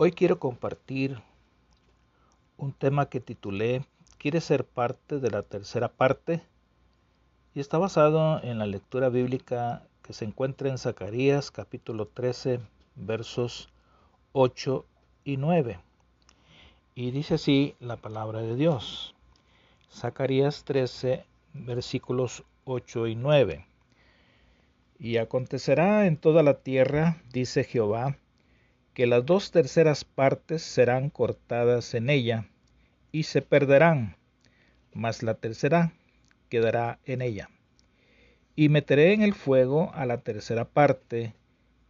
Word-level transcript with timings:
Hoy 0.00 0.12
quiero 0.12 0.38
compartir 0.38 1.20
un 2.56 2.72
tema 2.72 3.08
que 3.08 3.18
titulé 3.18 3.84
¿Quieres 4.16 4.44
ser 4.44 4.64
parte 4.64 5.18
de 5.18 5.28
la 5.28 5.42
tercera 5.42 5.88
parte? 5.88 6.40
Y 7.52 7.58
está 7.58 7.78
basado 7.78 8.40
en 8.44 8.60
la 8.60 8.66
lectura 8.66 9.08
bíblica 9.08 9.82
que 10.02 10.12
se 10.12 10.24
encuentra 10.24 10.68
en 10.68 10.78
Zacarías 10.78 11.50
capítulo 11.50 12.06
13 12.06 12.60
versos 12.94 13.70
8 14.34 14.84
y 15.24 15.36
9. 15.36 15.80
Y 16.94 17.10
dice 17.10 17.34
así 17.34 17.74
la 17.80 17.96
palabra 17.96 18.40
de 18.40 18.54
Dios. 18.54 19.16
Zacarías 19.92 20.62
13 20.62 21.24
versículos 21.54 22.44
8 22.66 23.08
y 23.08 23.16
9. 23.16 23.66
Y 25.00 25.16
acontecerá 25.16 26.06
en 26.06 26.18
toda 26.18 26.44
la 26.44 26.54
tierra, 26.60 27.20
dice 27.32 27.64
Jehová, 27.64 28.16
que 28.98 29.06
las 29.06 29.24
dos 29.24 29.52
terceras 29.52 30.04
partes 30.04 30.60
serán 30.60 31.08
cortadas 31.08 31.94
en 31.94 32.10
ella 32.10 32.48
y 33.12 33.22
se 33.22 33.42
perderán, 33.42 34.16
mas 34.92 35.22
la 35.22 35.34
tercera 35.34 35.92
quedará 36.48 36.98
en 37.04 37.22
ella. 37.22 37.48
Y 38.56 38.70
meteré 38.70 39.12
en 39.12 39.22
el 39.22 39.34
fuego 39.34 39.92
a 39.94 40.04
la 40.04 40.18
tercera 40.18 40.64
parte, 40.64 41.32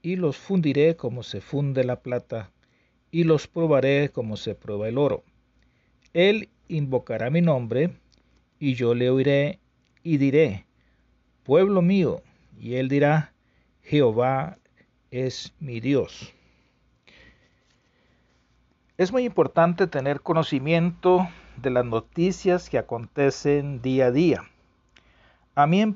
y 0.03 0.17
los 0.17 0.37
fundiré 0.37 0.97
como 0.97 1.23
se 1.23 1.41
funde 1.41 1.83
la 1.83 2.03
plata, 2.03 2.51
y 3.11 3.25
los 3.25 3.47
probaré 3.47 4.11
como 4.11 4.37
se 4.37 4.55
prueba 4.55 4.87
el 4.87 4.99
oro. 4.99 5.25
Él 6.13 6.51
invocará 6.69 7.31
mi 7.31 7.41
nombre, 7.41 7.89
y 8.59 8.75
yo 8.75 8.93
le 8.93 9.09
oiré 9.09 9.61
y 10.03 10.19
diré, 10.19 10.67
pueblo 11.43 11.81
mío, 11.81 12.21
y 12.61 12.75
él 12.75 12.91
dirá, 12.91 13.33
Jehová 13.81 14.59
es 15.11 15.55
mi 15.59 15.81
Dios. 15.81 16.35
Es 18.99 19.13
muy 19.13 19.25
importante 19.25 19.87
tener 19.87 20.23
conocimiento 20.23 21.29
de 21.57 21.71
las 21.71 21.85
noticias 21.85 22.69
que 22.69 22.79
acontecen 22.79 23.81
día 23.81 24.07
a 24.07 24.11
día. 24.11 24.43
A 25.55 25.69
mí 25.69 25.81
en, 25.81 25.95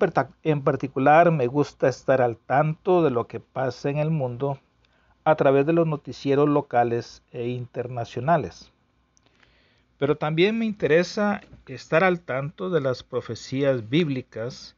particular 0.63 1.33
me 1.33 1.49
gusta 1.49 1.89
estar 1.89 2.23
al 2.23 2.37
tanto 2.37 3.03
de 3.03 3.11
lo 3.11 3.27
que 3.27 3.41
pasa 3.41 3.91
en 3.91 3.99
el 3.99 4.11
mundo 4.11 4.61
a 5.25 5.35
través 5.35 5.67
de 5.67 5.73
los 5.73 5.85
noticieros 5.85 6.49
locales 6.49 7.25
e 7.33 7.49
internacionales. 7.49 8.71
Pero 9.99 10.17
también 10.17 10.57
me 10.57 10.65
interesa 10.65 11.41
estar 11.67 12.05
al 12.05 12.21
tanto 12.21 12.71
de 12.71 12.83
las 12.83 13.03
profecías 13.03 13.89
bíblicas, 13.89 14.77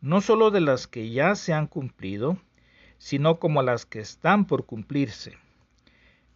no 0.00 0.22
solo 0.22 0.50
de 0.50 0.62
las 0.62 0.86
que 0.86 1.10
ya 1.10 1.34
se 1.34 1.52
han 1.52 1.66
cumplido, 1.66 2.38
sino 2.96 3.38
como 3.38 3.62
las 3.62 3.84
que 3.84 4.00
están 4.00 4.46
por 4.46 4.64
cumplirse. 4.64 5.36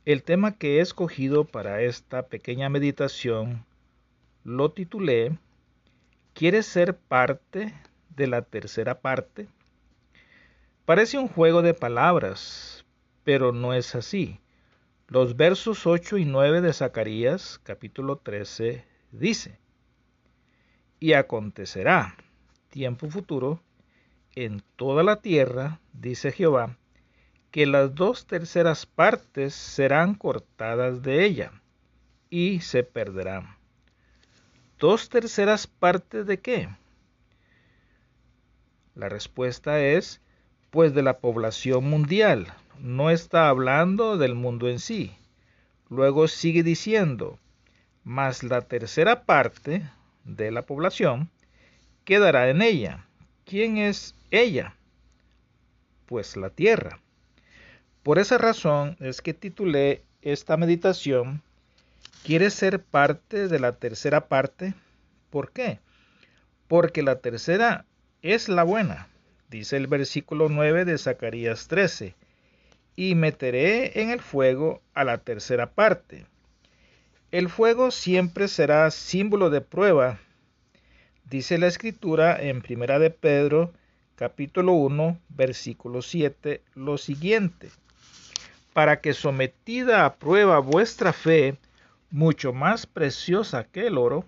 El 0.04 0.22
tema 0.22 0.58
que 0.58 0.76
he 0.76 0.80
escogido 0.80 1.46
para 1.46 1.80
esta 1.80 2.26
pequeña 2.26 2.68
meditación 2.68 3.64
lo 4.44 4.70
titulé 4.70 5.38
¿Quieres 6.34 6.66
ser 6.66 6.94
parte 6.94 7.72
de 8.10 8.26
la 8.26 8.42
tercera 8.42 9.00
parte? 9.00 9.48
Parece 10.84 11.16
un 11.16 11.26
juego 11.26 11.62
de 11.62 11.72
palabras, 11.72 12.84
pero 13.22 13.52
no 13.52 13.72
es 13.72 13.94
así. 13.94 14.40
Los 15.08 15.38
versos 15.38 15.86
8 15.86 16.18
y 16.18 16.26
9 16.26 16.60
de 16.60 16.74
Zacarías 16.74 17.58
capítulo 17.62 18.18
13 18.18 18.84
dice, 19.10 19.58
Y 21.00 21.14
acontecerá, 21.14 22.14
tiempo 22.68 23.08
futuro, 23.08 23.62
en 24.34 24.62
toda 24.76 25.02
la 25.02 25.22
tierra, 25.22 25.80
dice 25.94 26.30
Jehová, 26.30 26.76
que 27.54 27.66
las 27.66 27.94
dos 27.94 28.26
terceras 28.26 28.84
partes 28.84 29.54
serán 29.54 30.16
cortadas 30.16 31.04
de 31.04 31.24
ella 31.24 31.52
y 32.28 32.58
se 32.62 32.82
perderán. 32.82 33.46
¿Dos 34.76 35.08
terceras 35.08 35.68
partes 35.68 36.26
de 36.26 36.40
qué? 36.40 36.68
La 38.96 39.08
respuesta 39.08 39.80
es, 39.80 40.20
pues 40.72 40.94
de 40.94 41.04
la 41.04 41.18
población 41.18 41.84
mundial. 41.84 42.52
No 42.80 43.10
está 43.10 43.48
hablando 43.48 44.18
del 44.18 44.34
mundo 44.34 44.68
en 44.68 44.80
sí. 44.80 45.14
Luego 45.88 46.26
sigue 46.26 46.64
diciendo, 46.64 47.38
mas 48.02 48.42
la 48.42 48.62
tercera 48.62 49.26
parte 49.26 49.88
de 50.24 50.50
la 50.50 50.62
población 50.62 51.30
quedará 52.04 52.50
en 52.50 52.62
ella. 52.62 53.06
¿Quién 53.44 53.78
es 53.78 54.16
ella? 54.32 54.74
Pues 56.06 56.36
la 56.36 56.50
tierra. 56.50 56.98
Por 58.04 58.18
esa 58.18 58.36
razón 58.36 58.98
es 59.00 59.22
que 59.22 59.32
titulé 59.32 60.04
esta 60.20 60.58
meditación 60.58 61.42
¿Quieres 62.22 62.52
ser 62.52 62.82
parte 62.82 63.48
de 63.48 63.58
la 63.58 63.72
tercera 63.76 64.28
parte? 64.28 64.74
¿Por 65.30 65.52
qué? 65.52 65.78
Porque 66.68 67.02
la 67.02 67.20
tercera 67.20 67.86
es 68.20 68.50
la 68.50 68.62
buena, 68.62 69.08
dice 69.48 69.78
el 69.78 69.86
versículo 69.86 70.50
9 70.50 70.84
de 70.84 70.98
Zacarías 70.98 71.66
13, 71.68 72.14
y 72.94 73.14
meteré 73.14 74.02
en 74.02 74.10
el 74.10 74.20
fuego 74.20 74.82
a 74.92 75.04
la 75.04 75.18
tercera 75.18 75.70
parte. 75.70 76.26
El 77.30 77.48
fuego 77.48 77.90
siempre 77.90 78.48
será 78.48 78.90
símbolo 78.90 79.48
de 79.48 79.62
prueba, 79.62 80.18
dice 81.28 81.56
la 81.56 81.68
escritura 81.68 82.38
en 82.38 82.60
Primera 82.60 82.98
de 82.98 83.08
Pedro, 83.08 83.72
capítulo 84.14 84.72
1, 84.72 85.18
versículo 85.30 86.02
7, 86.02 86.62
lo 86.74 86.98
siguiente 86.98 87.70
para 88.74 89.00
que 89.00 89.14
sometida 89.14 90.04
a 90.04 90.16
prueba 90.16 90.58
vuestra 90.58 91.12
fe, 91.12 91.56
mucho 92.10 92.52
más 92.52 92.86
preciosa 92.86 93.64
que 93.64 93.86
el 93.86 93.96
oro, 93.96 94.26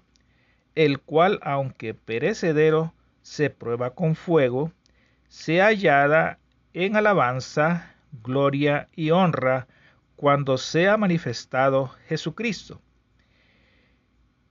el 0.76 1.00
cual, 1.00 1.40
aunque 1.42 1.94
perecedero, 1.94 2.94
se 3.22 3.50
prueba 3.50 3.90
con 3.90 4.14
fuego, 4.14 4.70
sea 5.28 5.66
hallada 5.66 6.38
en 6.74 6.94
alabanza, 6.94 7.92
gloria 8.22 8.88
y 8.94 9.10
honra 9.10 9.66
cuando 10.14 10.58
sea 10.58 10.96
manifestado 10.96 11.88
Jesucristo. 12.08 12.80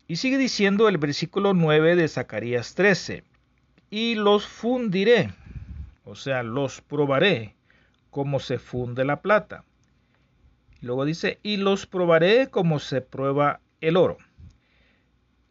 Y 0.08 0.18
sigue 0.18 0.38
diciendo 0.38 0.90
el 0.90 0.98
versículo 0.98 1.54
9 1.54 1.96
de 1.96 2.08
Zacarías 2.10 2.76
13, 2.76 3.24
y 3.90 4.16
los 4.16 4.46
fundiré, 4.46 5.32
o 6.04 6.16
sea, 6.16 6.44
los 6.44 6.82
probaré, 6.82 7.56
como 8.10 8.42
se 8.42 8.60
funde 8.60 9.06
la 9.06 9.22
plata 9.22 9.64
Luego 10.86 11.04
dice, 11.04 11.40
y 11.42 11.58
los 11.58 11.88
probaré 11.88 12.52
como 12.52 12.78
se 12.78 13.02
prueba 13.02 13.60
el 13.82 13.98
oro. 13.98 14.20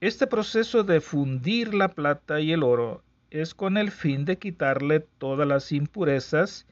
Este 0.01 0.29
proceso 0.29 0.85
de 0.85 1.01
fundir 1.01 1.75
la 1.75 1.89
plata 1.89 2.41
y 2.41 2.53
el 2.53 2.63
oro 2.63 3.03
es 3.31 3.53
con 3.53 3.77
el 3.77 3.91
fin 3.91 4.25
de 4.27 4.39
quitarle 4.39 5.01
todas 5.01 5.49
las 5.49 5.73
impurezas 5.73 6.69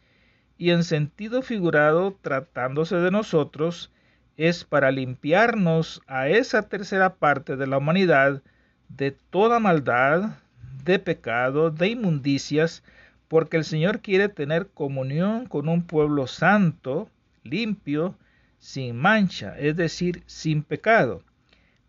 y 0.59 0.71
en 0.71 0.85
sentido 0.85 1.43
figurado, 1.43 2.17
tratándose 2.23 2.95
de 2.99 3.11
nosotros, 3.11 3.91
es 4.37 4.63
para 4.63 4.93
limpiarnos 4.93 6.01
a 6.07 6.29
esa 6.29 6.63
tercera 6.69 7.17
parte 7.17 7.57
de 7.57 7.67
la 7.67 7.79
humanidad 7.79 8.43
de 8.89 9.11
toda 9.11 9.59
maldad, 9.59 10.37
de 10.85 11.01
pecado, 11.01 11.73
de 11.73 11.89
inmundicias, 11.89 12.85
porque 13.27 13.57
el 13.57 13.65
Señor 13.65 13.99
quiere 14.03 14.29
tener 14.29 14.69
comunión 14.69 15.47
con 15.47 15.69
un 15.69 15.83
pueblo 15.83 16.29
santo, 16.29 17.09
limpio, 17.43 18.17
sin 18.63 18.97
mancha, 18.97 19.59
es 19.59 19.75
decir, 19.75 20.23
sin 20.27 20.63
pecado. 20.63 21.25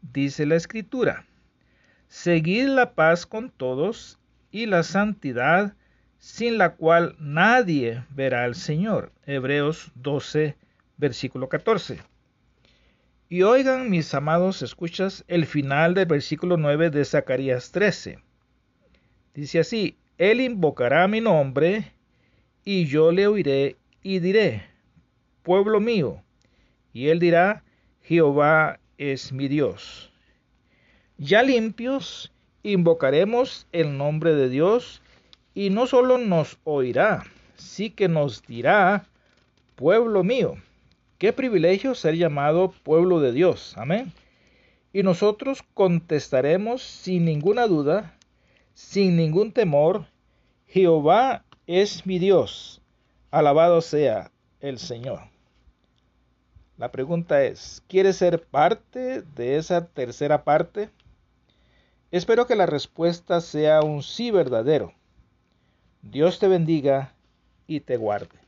Dice 0.02 0.48
la 0.48 0.56
escritura, 0.56 1.28
seguid 2.08 2.66
la 2.66 2.96
paz 2.96 3.28
con 3.28 3.52
todos 3.52 4.18
y 4.50 4.66
la 4.66 4.82
santidad, 4.82 5.76
sin 6.18 6.58
la 6.58 6.74
cual 6.74 7.16
nadie 7.20 8.04
verá 8.10 8.44
al 8.44 8.56
Señor. 8.56 9.12
Hebreos 9.28 9.92
12, 9.94 10.58
versículo 10.98 11.48
14. 11.48 12.00
Y 13.30 13.44
oigan, 13.44 13.92
mis 13.92 14.12
amados, 14.16 14.64
escuchas 14.64 15.24
el 15.28 15.46
final 15.46 15.94
del 15.94 16.08
versículo 16.08 16.58
9 16.58 16.90
de 16.90 17.06
Zacarías 17.06 17.72
13. 17.72 18.18
Dice 19.36 19.60
así, 19.60 20.00
Él 20.18 20.42
invocará 20.42 21.08
mi 21.08 21.22
nombre, 21.22 21.94
y 22.66 22.86
yo 22.86 23.12
le 23.12 23.28
oiré 23.28 23.78
y 24.02 24.18
diré, 24.18 24.64
pueblo 25.44 25.80
mío, 25.80 26.24
y 26.94 27.10
él 27.10 27.20
dirá, 27.20 27.64
Jehová 28.02 28.80
es 28.98 29.34
mi 29.34 29.48
Dios. 29.48 30.12
Ya 31.18 31.44
limpios, 31.44 32.32
invocaremos 32.62 33.68
el 33.72 33.98
nombre 33.98 34.36
de 34.36 34.50
Dios 34.50 35.02
y 35.54 35.70
no 35.70 35.88
solo 35.88 36.18
nos 36.18 36.60
oirá, 36.64 37.24
sí 37.56 37.90
que 37.90 38.08
nos 38.08 38.46
dirá, 38.46 39.08
pueblo 39.76 40.24
mío. 40.24 40.56
Qué 41.18 41.34
privilegio 41.34 41.96
ser 41.96 42.16
llamado 42.16 42.72
pueblo 42.84 43.20
de 43.20 43.32
Dios. 43.32 43.74
Amén. 43.78 44.12
Y 44.92 45.04
nosotros 45.04 45.64
contestaremos 45.74 46.84
sin 46.84 47.26
ninguna 47.26 47.68
duda, 47.68 48.16
sin 48.74 49.16
ningún 49.16 49.52
temor, 49.52 50.06
Jehová 50.68 51.46
es 51.68 52.06
mi 52.06 52.20
Dios. 52.20 52.82
Alabado 53.32 53.82
sea 53.82 54.32
el 54.60 54.78
Señor. 54.80 55.33
La 56.78 56.92
pregunta 56.92 57.44
es, 57.44 57.84
¿quieres 57.88 58.18
ser 58.18 58.44
parte 58.44 59.22
de 59.36 59.58
esa 59.58 59.86
tercera 59.86 60.44
parte? 60.44 60.90
Espero 62.10 62.48
que 62.48 62.56
la 62.56 62.66
respuesta 62.66 63.42
sea 63.42 63.82
un 63.82 64.02
sí 64.02 64.32
verdadero. 64.32 64.94
Dios 66.02 66.40
te 66.40 66.48
bendiga 66.48 67.14
y 67.68 67.82
te 67.82 67.98
guarde. 67.98 68.43